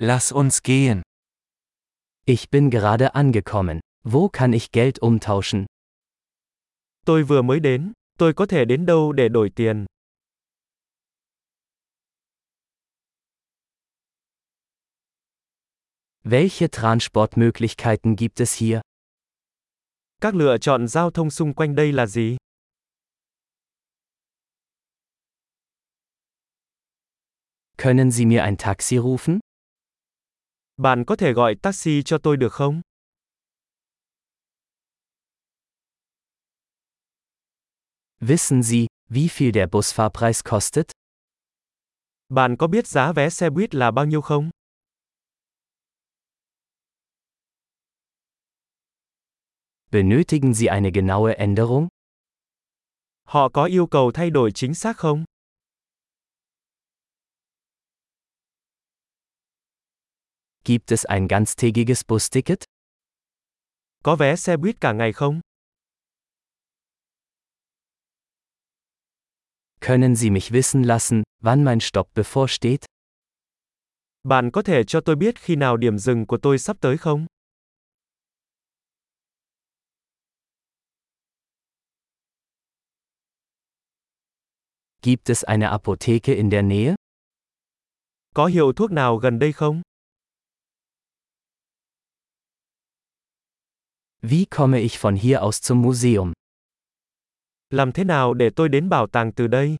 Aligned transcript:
Lass 0.00 0.30
uns 0.30 0.62
gehen. 0.62 1.02
Ich 2.24 2.50
bin 2.50 2.70
gerade 2.70 3.16
angekommen. 3.16 3.80
Wo 4.04 4.28
kann 4.28 4.52
ich 4.52 4.70
Geld 4.70 5.00
umtauschen? 5.02 5.66
Tôi 7.04 7.22
vừa 7.24 7.42
mới 7.42 7.60
đến, 7.60 7.92
tôi 8.18 8.32
có 8.34 8.46
thể 8.46 8.64
đến 8.64 8.86
đâu 8.86 9.12
để 9.12 9.28
đổi 9.28 9.50
tiền? 9.54 9.86
Welche 16.24 16.68
Transportmöglichkeiten 16.68 18.16
gibt 18.16 18.40
es 18.40 18.54
hier? 18.60 18.80
Các 20.20 20.34
lựa 20.34 20.58
chọn 20.58 20.88
giao 20.88 21.10
thông 21.10 21.30
xung 21.30 21.54
quanh 21.54 21.74
đây 21.74 21.92
là 21.92 22.06
gì? 22.06 22.36
Können 27.76 28.10
Sie 28.10 28.26
mir 28.26 28.42
ein 28.42 28.56
Taxi 28.56 28.98
rufen? 28.98 29.40
Bạn 30.80 31.04
có 31.04 31.16
thể 31.16 31.32
gọi 31.32 31.54
taxi 31.62 32.02
cho 32.02 32.18
tôi 32.18 32.36
được 32.36 32.52
không? 32.52 32.80
Wissen 38.20 38.62
Sie, 38.62 38.86
wie 39.10 39.28
viel 39.28 39.52
der 39.54 39.68
Busfahrpreis 39.70 40.42
kostet? 40.50 40.86
Bạn 42.28 42.56
có 42.56 42.66
biết 42.66 42.86
giá 42.86 43.12
vé 43.12 43.30
xe 43.30 43.50
buýt 43.50 43.74
là 43.74 43.90
bao 43.90 44.04
nhiêu 44.04 44.20
không? 44.20 44.50
Benötigen 49.90 50.54
Sie 50.54 50.68
eine 50.68 50.90
genaue 50.90 51.34
Änderung? 51.34 51.88
Họ 53.24 53.48
có 53.48 53.64
yêu 53.64 53.86
cầu 53.86 54.12
thay 54.12 54.30
đổi 54.30 54.52
chính 54.52 54.74
xác 54.74 54.96
không? 54.96 55.24
Gibt 60.68 60.92
es 60.92 61.06
ein 61.06 61.28
ganztägiges 61.28 62.04
Busticket? 62.04 62.64
Có 64.04 64.16
vé 64.16 64.36
xe 64.36 64.56
buýt 64.56 64.80
cả 64.80 64.92
ngày 64.92 65.12
không? 65.12 65.40
Können 69.80 70.16
Sie 70.16 70.30
mich 70.30 70.52
wissen 70.52 70.82
lassen, 70.82 71.22
wann 71.42 71.64
mein 71.64 71.80
Stopp 71.80 72.14
bevorsteht? 72.14 72.84
Bạn 74.22 74.50
có 74.52 74.62
thể 74.62 74.84
cho 74.84 75.00
tôi 75.00 75.16
biết 75.16 75.38
khi 75.38 75.56
nào 75.56 75.76
điểm 75.76 75.98
dừng 75.98 76.26
của 76.26 76.38
tôi 76.42 76.58
sắp 76.58 76.76
tới 76.80 76.96
không? 76.98 77.26
Gibt 85.02 85.30
es 85.30 85.44
eine 85.44 85.66
Apotheke 85.66 86.34
in 86.34 86.50
der 86.50 86.64
Nähe? 86.64 86.94
Có 88.34 88.46
hiệu 88.46 88.72
thuốc 88.72 88.90
nào 88.90 89.16
gần 89.16 89.38
đây 89.38 89.52
không? 89.52 89.82
Wie 94.22 94.46
komme 94.46 94.80
ich 94.80 94.98
von 94.98 95.14
hier 95.14 95.40
aus 95.42 95.60
zum 95.60 95.82
Museum? 95.82 96.32
Làm 97.70 97.92
thế 97.92 98.04
nào 98.04 98.34
để 98.34 98.50
tôi 98.56 98.68
đến 98.68 98.88
bảo 98.88 99.06
tàng 99.06 99.32
từ 99.32 99.46
đây? 99.46 99.76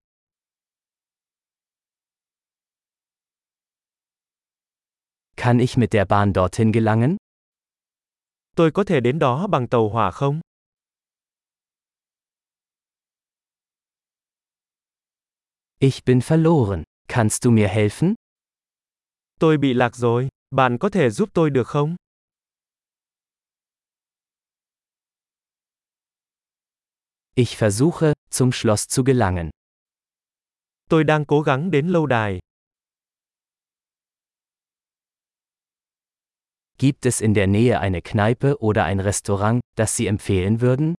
Kann 5.36 5.58
ich 5.58 5.78
mit 5.78 5.91
der 5.91 6.08
Bahn 6.08 6.33
dorthin 6.34 6.72
gelangen? 6.72 7.17
Tôi 8.56 8.70
có 8.70 8.84
thể 8.84 9.00
đến 9.00 9.19
đó 9.19 9.47
bằng 9.47 9.69
tàu 9.69 9.89
hỏa 9.89 10.11
không? 10.11 10.41
Ich 15.78 16.05
bin 16.05 16.20
verloren. 16.20 16.83
Kannst 17.08 17.42
du 17.42 17.50
mir 17.50 17.69
helfen? 17.69 18.14
Tôi 19.41 19.56
bị 19.58 19.75
lạc 19.75 19.97
rồi, 19.97 20.28
bạn 20.50 20.78
có 20.78 20.89
thể 20.91 21.11
giúp 21.11 21.28
tôi 21.34 21.50
được 21.50 21.67
không? 21.67 21.97
Ich 27.39 27.56
versuche, 27.56 28.14
zum 28.30 28.51
Schloss 28.51 28.89
zu 28.89 29.05
gelangen. 29.05 29.51
Tôi 30.90 31.05
đang 31.05 31.24
cố 31.24 31.40
gắng 31.40 31.70
đến 31.70 31.89
lâu 31.89 32.07
đài. 32.07 32.39
Gibt 36.79 37.07
es 37.07 37.23
in 37.23 37.35
der 37.35 37.46
Nähe 37.46 37.79
eine 37.79 38.01
Kneipe 38.01 38.57
oder 38.58 38.85
ein 38.85 39.01
Restaurant, 39.01 39.61
das 39.77 39.96
Sie 39.96 40.07
empfehlen 40.07 40.61
würden? 40.61 40.95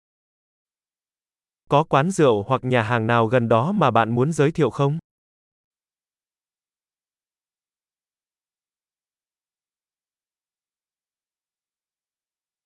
Có 1.70 1.84
quán 1.84 2.12
rượu 2.12 2.44
hoặc 2.44 2.64
nhà 2.64 2.84
hàng 2.84 3.08
nào 3.08 3.28
gần 3.28 3.50
đó 3.50 3.72
mà 3.72 3.92
bạn 3.92 4.16
muốn 4.16 4.32
giới 4.32 4.52
thiệu 4.52 4.70
không? 4.70 4.98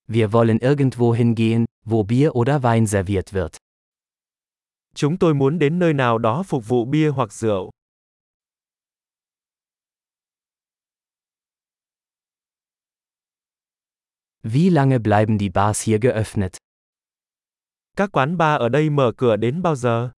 Wir 0.07 0.31
wollen 0.31 0.59
irgendwo 0.59 1.13
hingehen, 1.13 1.65
wo 1.85 2.03
Bier 2.03 2.31
oder 2.31 2.63
Wein 2.63 2.85
serviert 2.87 3.33
wird. 3.33 3.57
Chúng 4.95 5.17
tôi 5.19 5.33
muốn 5.33 5.59
đến 5.59 5.79
nơi 5.79 5.93
nào 5.93 6.17
đó 6.17 6.43
phục 6.43 6.67
vụ 6.67 6.85
bia 6.85 7.09
hoặc 7.09 7.33
rượu. 7.33 7.71
Wie 14.43 14.73
lange 14.73 14.97
bleiben 14.99 15.39
die 15.39 15.49
Bars 15.49 15.87
hier 15.87 16.01
geöffnet? 16.01 16.57
Các 17.97 18.09
quán 18.11 18.37
bar 18.37 18.59
ở 18.61 18.69
đây 18.69 18.89
mở 18.89 19.11
cửa 19.17 19.35
đến 19.35 19.61
bao 19.61 19.75
giờ? 19.75 20.11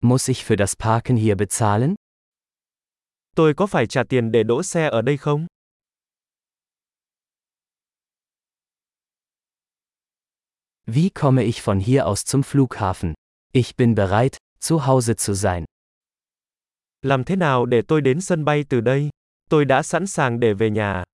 Muss 0.00 0.28
ich 0.28 0.44
für 0.44 0.56
das 0.58 0.74
Parken 0.78 1.16
hier 1.16 1.36
bezahlen? 1.36 1.94
Tôi 3.36 3.54
có 3.56 3.66
phải 3.66 3.86
trả 3.86 4.02
tiền 4.08 4.32
để 4.32 4.42
đỗ 4.42 4.62
xe 4.62 4.88
ở 4.88 5.02
đây 5.02 5.16
không? 5.16 5.46
Wie 10.86 11.10
komme 11.10 11.44
ich 11.44 11.62
von 11.62 11.80
hier 11.80 12.06
aus 12.06 12.24
zum 12.24 12.42
Flughafen? 12.42 13.14
Ich 13.52 13.76
bin 13.76 13.94
bereit, 13.94 14.36
zu 14.60 14.86
Hause 14.86 15.16
zu 15.16 15.34
sein. 15.34 15.64
Làm 17.02 17.24
thế 17.24 17.36
nào 17.36 17.66
để 17.66 17.82
tôi 17.82 18.00
đến 18.00 18.20
sân 18.20 18.44
bay 18.44 18.64
từ 18.68 18.80
đây? 18.80 19.08
Tôi 19.50 19.64
đã 19.64 19.82
sẵn 19.82 20.06
sàng 20.06 20.40
để 20.40 20.54
về 20.54 20.70
nhà. 20.70 21.04